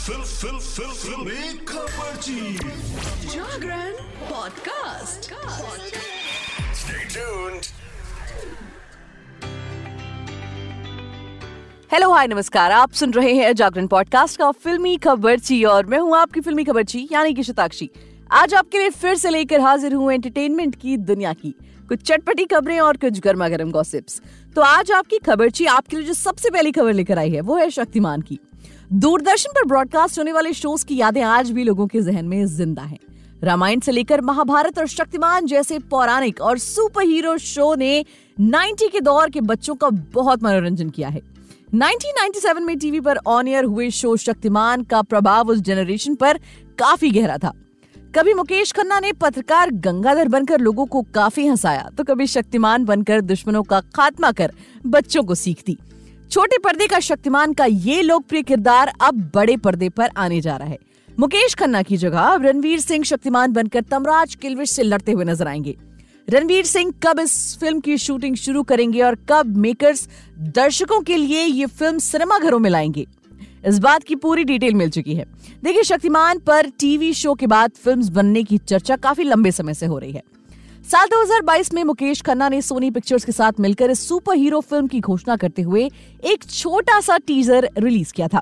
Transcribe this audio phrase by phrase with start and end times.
[0.00, 2.54] Fill फिल फिल फिल। खबरची
[3.28, 3.92] Jagran
[4.28, 5.28] podcast.
[6.80, 7.66] Stay tuned.
[11.92, 16.16] Hello hi नमस्कार। आप सुन रहे हैं जागरण पॉडकास्ट का फिल्मी खबरची और मैं हूँ
[16.16, 17.90] आपकी फिल्मी खबरची यानी कि शताक्षी।
[18.32, 21.54] आज आपके लिए फिर से लेकर हाजिर हूँ एंटरटेनमेंट की दुनिया की।
[21.88, 24.20] कुछ चटपटी खबरें और कुछ गर्मा गर्म गॉसिप्स
[24.56, 27.70] तो आज आपकी खबरची आपके लिए जो सबसे पहली खबर लेकर आई है वो है
[27.70, 28.38] शक्तिमान की।
[28.92, 32.82] दूरदर्शन पर ब्रॉडकास्ट होने वाले शोज़ की यादें आज भी लोगों के जहन में ज़िंदा
[32.82, 32.98] हैं।
[33.42, 38.04] रामायण से लेकर महाभारत और शक्तिमान जैसे पौराणिक और सुपर हीरो शो ने
[38.38, 41.20] 90 के दौर के बच्चों का बहुत मनोरंजन किया है।
[41.74, 46.38] 1997 में टीवी पर ऑन एयर हुए शो शक्तिमान का प्रभाव उस जनरेशन पर
[46.78, 47.52] काफ़ी गहरा था।
[48.14, 53.20] कभी मुकेश खन्ना ने पत्रकार गंगाधर बनकर लोगों को काफ़ी हंसाया तो कभी शक्तिमान बनकर
[53.20, 54.52] दुश्मनों का खात्मा कर
[54.86, 55.78] बच्चों को सीख दी।
[56.32, 60.68] छोटे पर्दे का शक्तिमान का ये लोकप्रिय किरदार अब बड़े पर्दे पर आने जा रहा
[60.68, 60.78] है।
[61.18, 65.48] मुकेश खन्ना की जगह अब रणवीर सिंह शक्तिमान बनकर तमराज किलविश से लड़ते हुए नज़र
[65.48, 65.76] आएँगे।
[66.28, 70.08] रणवीर सिंह कब इस फ़िल्म की शूटिंग शुरू करेंगे और कब मेकर्स
[70.54, 73.06] दर्शकों के लिए ये फ़िल्म सिनेमाघरों में लाएँगे?
[73.66, 75.24] इस बात की पूरी डिटेल मिल चुकी है।
[75.64, 79.86] देखिए, शक्तिमान पर टीवी शो के बाद फिल्म्स बनने की चर्चा काफ़ी लंबे समय से
[79.86, 80.22] हो रही है।
[80.84, 84.86] साल 2022 में मुकेश खन्ना ने सोनी पिक्चर्स के साथ मिलकर इस सुपर हीरो फ़िल्म
[84.86, 85.82] की घोषणा करते हुए
[86.24, 88.40] एक छोटा सा टीजर रिलीज़ किया था।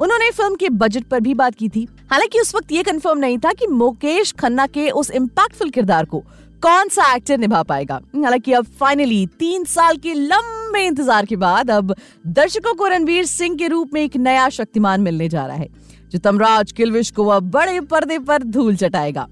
[0.00, 3.38] उन्होंने फ़िल्म के बजट पर भी बात की थी। हालाँकि उस वक्त ये कंफर्म नहीं
[3.38, 6.20] था कि मुकेश खन्ना के उस इम्पैक्टफुल किरदार को
[6.62, 11.70] कौन सा एक्टर निभा पाएगा। हालाँकि अब फाइनली तीन साल के लंबे इंतज़ार के बाद
[11.70, 11.94] अब
[12.28, 15.68] दर्शकों को रणवीर सिंह के रूप में एक नया शक्तिमान मिलने जा रहा है,
[16.12, 19.28] जो तमराज, किलविश को अब बड़े पर्दे पर धूल चटाएगा।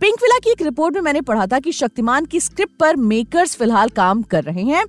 [0.00, 3.54] पिंक विला की एक रिपोर्ट में मैंने पढ़ा था कि शक्तिमान की स्क्रिप्ट पर मेकर्स
[3.56, 4.84] फ़िलहाल काम कर रहे हैं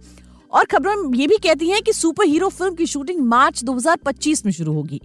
[0.52, 4.52] और खबरें ये भी कहती हैं कि सुपर हीरो फ़िल्म की शूटिंग मार्च 2025 में
[4.52, 5.02] शुरू होगी।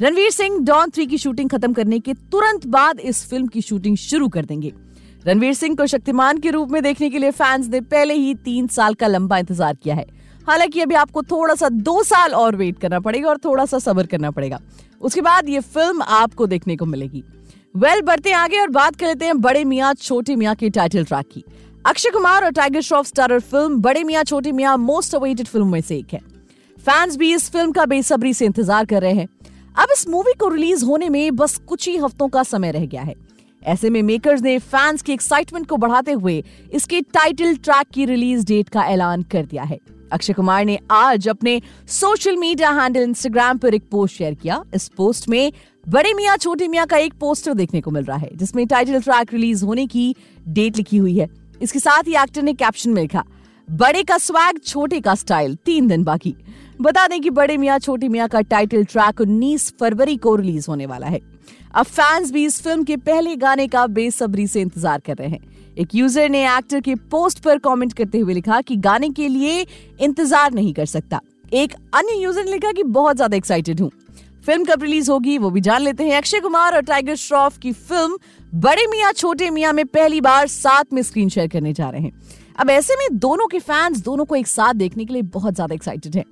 [0.00, 3.96] रणवीर सिंह, डॉन थ्री की शूटिंग खत्म करने के तुरंत बाद इस फ़िल्म की शूटिंग
[3.96, 4.72] शुरू कर देंगे।
[5.26, 8.66] रणवीर सिंह को शक्तिमान के रूप में देखने के लिए फैंस ने पहले ही तीन
[8.68, 10.06] साल का लंबा इंतज़ार किया है।
[10.48, 14.06] हालाँकि अभी आपको थोड़ा सा दो साल और वेट करना पड़ेगा और थोड़ा सा सब्र
[14.06, 14.60] करना पड़ेगा।
[15.00, 17.24] उसके बाद ये फ़िल्म आपको देखने को मिलेगी।
[17.74, 21.04] वेल well, बढ़ते आगे और बात कर लेते हैं बड़े मियाँ छोटे मियाँ के टाइटल
[21.04, 21.44] ट्रैक की।
[21.84, 25.80] अक्षय कुमार और टाइगर श्रॉफ स्टारर फ़िल्म बड़े मियाँ छोटे मियाँ मोस्ट अवेटेड फ़िल्म में
[25.80, 26.18] से एक है।
[26.78, 29.26] फैंस भी इस फ़िल्म का बेसब्री से इंतज़ार कर रहे हैं।
[29.76, 33.02] अब इस मूवी को रिलीज़ होने में बस कुछ ही हफ्तों का समय रह गया
[33.02, 33.14] है।
[33.62, 38.46] ऐसे में मेकर्स ने फैंस की एक्साइटमेंट को बढ़ाते हुए इसके टाइटल ट्रैक की रिलीज़
[38.46, 39.80] डेट का ऐलान कर दिया है।
[40.12, 44.88] अक्षय कुमार ने आज अपने सोशल मीडिया हैंडल इंस्टाग्राम पर एक पोस्ट शेयर किया। इस
[44.88, 45.52] पोस्ट में
[45.84, 49.32] बड़े मियाँ, छोटे मियाँ का एक पोस्टर देखने को मिल रहा है, जिसमें टाइटल ट्रैक
[49.32, 50.14] रिलीज़ होने की
[50.48, 51.28] डेट लिखी हुई है।
[51.60, 53.24] इसके साथ ही एक्टर ने कैप्शन में लिखा,
[53.68, 56.34] बड़े का स्वैग छोटे का स्टाइल तीन दिन बाकी।
[56.80, 60.86] बता दें कि बड़े मियाँ, छोटे मियाँ का टाइटल ट्रैक 19 फरवरी को रिलीज़ होने
[60.86, 61.20] वाला है।
[61.74, 65.74] अब फैंस भी इस फ़िल्म के पहले गाने का बेसब्री से इंतज़ार कर रहे हैं।
[65.78, 69.66] एक यूज़र ने एक्टर के पोस्ट पर कमेंट करते हुए लिखा कि गाने के लिए
[70.00, 71.20] इंतज़ार नहीं कर सकता।
[71.54, 73.90] एक अन्य यूज़र ने लिखा कि बहुत ज़्यादा एक्साइटेड हूँ।
[74.44, 77.72] फ़िल्म कब रिलीज़ होगी वो भी जान लेते हैं। अक्षय कुमार और टाइगर श्रॉफ की
[77.72, 78.18] फ़िल्म
[78.54, 82.12] बड़े मियाँ, छोटे मियाँ में पहली बार साथ में स्क्रीन शेयर करने जा रहे हैं।
[82.56, 85.74] अब ऐसे में दोनों के फैंस दोनों को एक साथ देखने के लिए बहुत ज़्यादा
[85.74, 86.24] एक्साइटेड हैं।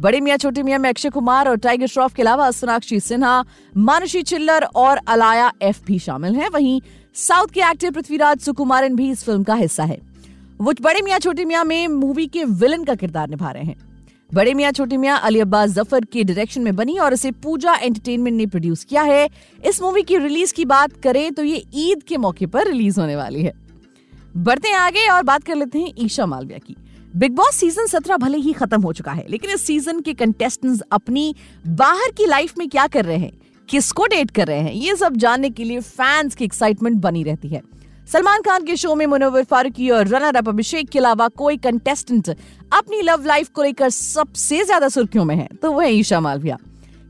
[0.00, 3.44] बड़े मियाँ, छोटे मियाँ में अक्षय कुमार और टाइगर श्रॉफ के अलावा सोनाक्षी सिन्हा,
[3.76, 6.80] मानुषी चिल्लर और अलाया एफ़ भी शामिल हैं। वहीं
[7.16, 10.00] साउथ के एक्टर पृथ्वीराज सुकुमारन भी इस फ़िल्म का हिस्सा है।
[10.60, 13.91] वो बड़े मियाँ, छोटे मियाँ में मूवी के विलन का किरदार निभा रहे हैं।
[14.32, 18.36] बड़े मियाँ, छोटे मियाँ, अली अब्बास ज़फ़र के डायरेक्शन में बनी और इसे पूजा एंटरटेनमेंट
[18.36, 19.28] ने प्रोड्यूस किया है।
[19.64, 23.16] इस मूवी की रिलीज़ की बात करें तो ये ईद के मौके पर रिलीज़ होने
[23.16, 23.52] वाली है।
[24.36, 26.76] बढ़ते हैं आगे और बात कर लेते हैं ईशा मालविया की।
[27.16, 30.80] बिग बॉस सीज़न सत्रह भले ही खत्म हो चुका है, लेकिन इस सीज़न के कंटेस्टेंट्स
[30.92, 31.34] अपनी
[31.66, 33.32] बाहर की लाइफ में क्या कर रहे हैं?
[33.68, 34.72] किसको डेट कर रहे हैं?
[34.72, 37.62] ये सब जानने के लिए फैंस की एक्साइटमेंट बनी रहती है।
[38.08, 42.28] सलमान खान के शो में मुनव्वर फारूकी और रनर अप अभिषेक के अलावा कोई कंटेस्टेंट
[42.72, 46.58] अपनी लव लाइफ को लेकर सबसे ज़्यादा सुर्खियों में है। तो वह ईशा मालविया।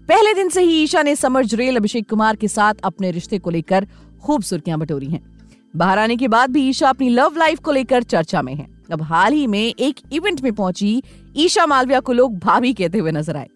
[0.09, 3.51] पहले दिन से ही ईशा ने समर जुरेल अभिषेक कुमार के साथ अपने रिश्ते को
[3.51, 3.87] लेकर
[4.25, 5.23] खूब सुर्खियाँ बटोरी हैं।
[5.77, 9.03] बाहर आने के बाद भी ईशा अपनी लव लाइफ को लेकर चर्चा में है। अब
[9.03, 11.03] हाल ही में एक इवेंट में पहुँची
[11.37, 13.49] ईशा मालविया को लोग भाभी कहते हुए नज़र आए।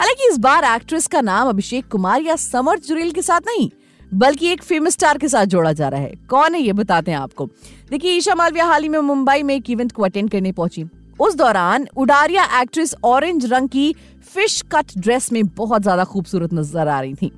[0.00, 3.70] हालाँकि इस बार एक्ट्रेस का नाम अभिषेक कुमार या समर जुरेल के साथ नहीं
[4.14, 6.72] बल्कि एक फ़ेमस स्टार के साथ जोड़ा जा रहा है। कौन है ये?
[6.72, 7.46] बताते हैं आपको।
[7.90, 10.84] देखिए, ईशा मालविया हाल ही में मुंबई में एक इवेंट को अटेंड करने पहुँची।
[11.20, 13.94] उस दौरान उडारिया एक्ट्रेस ऑरेंज रंग की
[14.34, 17.30] फ़िश कट ड्रेस में बहुत ज़्यादा खूबसूरत नज़र आ रही थी।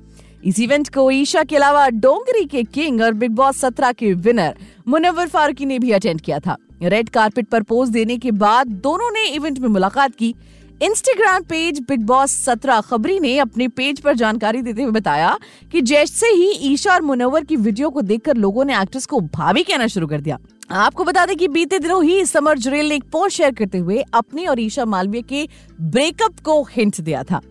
[0.45, 4.55] इस इवेंट को ईशा के अलावा डोंगरी के किंग और बिग बॉस सत्रह के विनर
[4.87, 9.09] मुनवर फारूकी ने भी अटेंड किया था। रेड कारपेट पर पोज देने के बाद दोनों
[9.11, 10.33] ने इवेंट में मुलाकात की।
[10.81, 15.37] इंस्टाग्राम पेज बिग बॉस सत्रह खबरी ने अपने पेज पर जानकारी देते हुए बताया
[15.71, 19.63] कि जैसे ही ईशा और मुनवर की वीडियो को देखकर लोगों ने एक्ट्रेस को भाभी
[19.63, 20.37] कहना शुरू कर दिया।
[20.71, 24.03] आपको बता दें कि बीते दिनों ही समर जुरेल ने एक पोस्ट शेयर करते हुए
[24.13, 25.47] अपने और ईशा मालवीय के
[25.81, 27.41] ब्रेकअप को हिंट दिया था।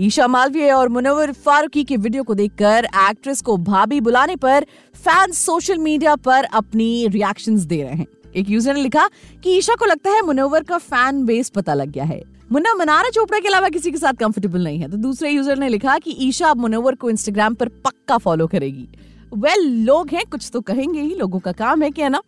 [0.00, 5.38] ईशा मालवीय और मुनवर फारूकी की वीडियो को देखकर एक्ट्रेस को भाभी बुलाने पर फैंस
[5.38, 9.08] सोशल मीडिया पर अपनी रिएक्शंस दे रहे हैं। एक यूज़र ने लिखा
[9.44, 12.22] कि ईशा को लगता है मुनवर का फ़ैन बेस पता लग गया है।
[12.52, 15.68] मुन्ना मनारा चोपड़ा के अलावा किसी के साथ कंफर्टेबल नहीं है। तो दूसरे यूज़र ने
[15.68, 18.88] लिखा कि ईशा अब मुनवर को इंस्टाग्राम पर पक्का फॉलो करेगी।
[19.34, 22.20] वेल well, लोग हैं कुछ तो कहेंगे ही लोगों का काम है क्या ना?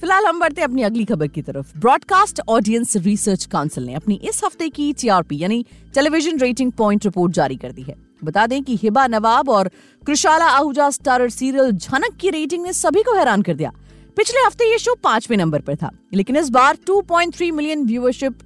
[0.00, 4.14] फ़िलहाल हम बढ़ते हैं अपनी अगली खबर की तरफ़। ब्रॉडकास्ट ऑडियंस रिसर्च काउंसिल ने अपनी
[4.24, 5.64] इस हफ़्ते की टीआरपी यानी
[5.94, 9.70] टेलीविज़न रेटिंग पॉइंट रिपोर्ट जारी कर दी है। बता दें कि हिबा नवाब और
[10.06, 13.72] कृषाला आहूजा स्टारर सीरियल झनक की रेटिंग ने सभी को हैरान कर दिया।
[14.16, 18.38] पिछले हफ़्ते ये शो पाँचवें नंबर पर था लेकिन इस बार 2.3 मिलियन व्यूअरशिप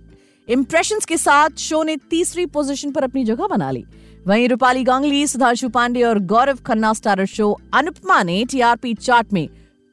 [0.50, 3.84] इम्प्रेशंस के साथ शो ने तीसरी पोजीशन पर अपनी जगह बना ली।
[4.26, 9.48] वहीं रूपाली गांगली, सुधांशु पांडे और गौरव खन्ना स्टारर शो अनुपमा ने टीआरपी चार्ट में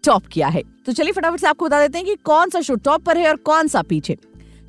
[0.06, 2.76] टॉप किया है। तो चलिए फटाफट से आपको बता देते हैं कि कौन सा शो
[2.76, 4.18] टॉप पर है और कौन सा पीछे।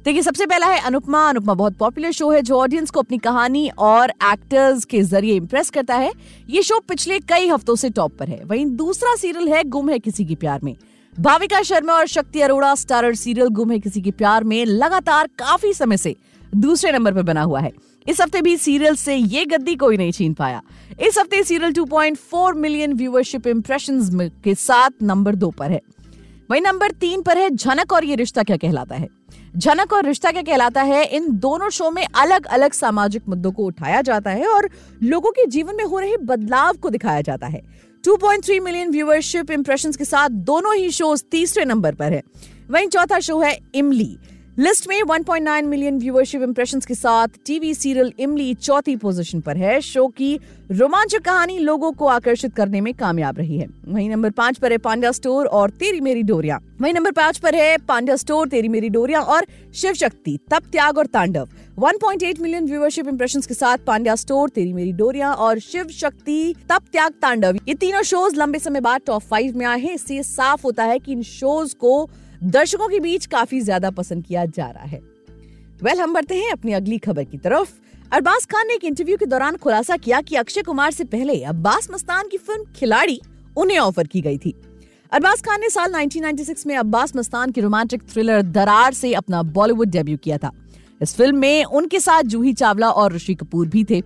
[0.05, 3.71] देखिए, सबसे पहला है अनुपमा। अनुपमा बहुत पॉपुलर शो है, जो ऑडियंस को अपनी कहानी
[3.79, 6.13] और एक्टर्स के ज़रिए इम्प्रेस करता है।
[6.51, 9.99] ये शो पिछले कई हफ्तों से टॉप पर है। वहीं दूसरा सीरियल है, गुम है
[9.99, 10.77] किसी की प्यार में।
[11.21, 15.73] भाविका शर्मा और शक्ति अरोड़ा स्टारर सीरियल गुम है किसी के प्यार में लगातार काफ़ी
[15.73, 16.15] समय से
[16.55, 17.73] दूसरे नंबर पर बना हुआ है।
[18.09, 20.63] इस हफ़्ते भी सीरियल से ये गद्दी कोई नहीं छीन पाया।
[21.01, 24.11] इस हफ़्ते सीरियल 2.4 मिलियन व्यूअरशिप इंप्रेशंस
[24.45, 25.81] के साथ नंबर दो पर है।
[26.51, 29.09] वही नंबर तीन पर है झनक और ये रिश्ता क्या कहलाता है?
[29.57, 31.05] झनक और रिश्ता क्या कहलाता है?
[31.05, 34.69] इन दोनों शो में अलग अलग सामाजिक मुद्दों को उठाया जाता है और
[35.03, 39.93] लोगों के जीवन में हो रहे बदलाव को दिखाया जाता है। 2.3 मिलियन व्यूअरशिप इंप्रेशन
[39.93, 42.23] के साथ दोनों ही शोज़ तीसरे नंबर पर है।
[42.71, 44.19] वहीं चौथा शो है इमली।
[44.59, 49.81] लिस्ट में 1.9 मिलियन व्यूअरशिप इंप्रेशंस के साथ टीवी सीरियल इमली चौथी पोजीशन पर है।
[49.81, 54.59] शो की रोमांचक कहानी लोगों को आकर्षित करने में कामयाब रही है। वहीं नंबर पाँच
[54.59, 58.49] पर है पांड्या स्टोर और तेरी मेरी डोरिया। वहीं नंबर पाँच पर है पांड्या स्टोर,
[58.49, 61.49] तेरी मेरी डोरिया और शिव शक्ति, तप, त्याग और तांडव।
[61.79, 66.83] 1.8 मिलियन व्यूअरशिप इंप्रेशंस के साथ पांड्या स्टोर, तेरी मेरी डोरिया और शिव शक्ति, तप,
[66.93, 70.63] त्याग, तांडव। ये तीनों शोज़ लंबे समय बाद टॉप फाइव में आए हैं। इससे साफ़
[70.65, 72.11] होता है की इन शोज़ को
[72.45, 76.51] दर्शकों के बीच काफ़ी ज़्यादा पसंद किया जा रहा है। वेल well, हम बढ़ते हैं
[76.53, 77.73] अपनी अगली खबर की तरफ़।
[78.13, 81.89] अरबाज खान ने एक इंटरव्यू के दौरान खुलासा किया कि अक्षय कुमार से पहले अब्बास
[81.91, 83.21] मस्तान की फ़िल्म खिलाड़ी
[83.57, 84.55] उन्हें ऑफ़र की गई थी।
[85.13, 89.89] अरबाज खान ने साल 1996 में अब्बास मस्तान की रोमांटिक थ्रिलर दरार से अपना बॉलीवुड
[89.89, 90.51] डेब्यू किया था।
[91.03, 94.03] इस फ़िल्म में उनके साथ जूही चावला और ऋषि कपूर भी थे।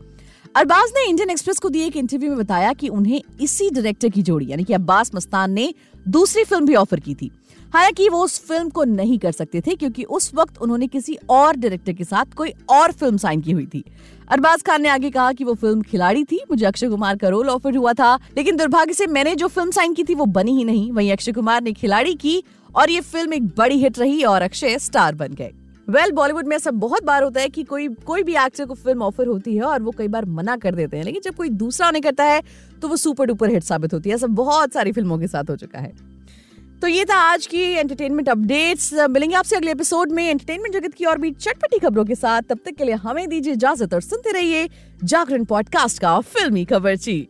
[0.56, 4.22] अरबाज ने इंडियन एक्सप्रेस को दिए एक इंटरव्यू में बताया कि उन्हें इसी डायरेक्टर की
[4.22, 5.74] जोड़ी यानी कि अब्बास मस्तान ने
[6.08, 7.30] दूसरी फ़िल्म भी ऑफ़र की थी।
[7.74, 11.56] हालाँकि वो उस फ़िल्म को नहीं कर सकते थे, क्योंकि उस वक्त उन्होंने किसी और
[11.56, 13.84] डायरेक्टर के साथ कोई और फ़िल्म साइन की हुई थी।
[14.30, 17.48] अरबाज खान ने आगे कहा कि वो फ़िल्म खिलाड़ी थी, मुझे अक्षय कुमार का रोल
[17.48, 20.64] ऑफ़र हुआ था, लेकिन दुर्भाग्य से मैंने जो फ़िल्म साइन की थी वो बनी ही
[20.64, 22.42] नहीं। वहीं अक्षय कुमार ने खिलाड़ी की
[22.76, 25.52] और ये फ़िल्म एक बड़ी हिट रही और अक्षय स्टार बन गए।
[25.90, 28.74] वेल well, बॉलीवुड में ऐसा बहुत बार होता है कि कोई कोई भी एक्टर को
[28.74, 31.48] फ़िल्म ऑफ़र होती है और वो कई बार मना कर देते हैं लेकिन जब कोई
[31.48, 32.42] दूसरा उन्हें करता है
[32.82, 35.56] तो वो सुपर डुपर हिट साबित होती है। ऐसा बहुत सारी फ़िल्मों के साथ हो
[35.56, 35.92] चुका है।
[36.82, 41.04] तो ये था आज की एंटरटेनमेंट अपडेट्स मिलेंगे आपसे अगले एपिसोड में एंटरटेनमेंट जगत की
[41.04, 44.32] और भी चटपटी खबरों के साथ। तब तक के लिए हमें दीजिए इजाज़त और सुनते
[44.32, 44.68] रहिए
[45.04, 47.26] जागरण पॉडकास्ट का फिल्मी खबर ची